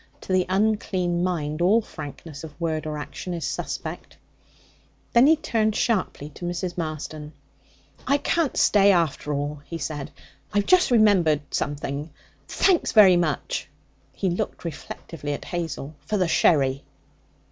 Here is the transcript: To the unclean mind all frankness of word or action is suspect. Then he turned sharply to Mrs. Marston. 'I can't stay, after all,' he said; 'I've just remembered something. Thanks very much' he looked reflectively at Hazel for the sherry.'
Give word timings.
To 0.21 0.33
the 0.33 0.47
unclean 0.49 1.23
mind 1.23 1.61
all 1.61 1.79
frankness 1.79 2.43
of 2.43 2.59
word 2.59 2.87
or 2.87 2.97
action 2.97 3.35
is 3.35 3.45
suspect. 3.45 4.17
Then 5.13 5.27
he 5.27 5.35
turned 5.35 5.75
sharply 5.75 6.29
to 6.29 6.45
Mrs. 6.45 6.75
Marston. 6.75 7.33
'I 8.07 8.17
can't 8.17 8.57
stay, 8.57 8.91
after 8.91 9.31
all,' 9.31 9.61
he 9.63 9.77
said; 9.77 10.09
'I've 10.53 10.65
just 10.65 10.89
remembered 10.89 11.41
something. 11.53 12.09
Thanks 12.47 12.93
very 12.93 13.15
much' 13.15 13.69
he 14.11 14.31
looked 14.31 14.65
reflectively 14.65 15.33
at 15.33 15.45
Hazel 15.45 15.93
for 16.07 16.17
the 16.17 16.27
sherry.' 16.27 16.81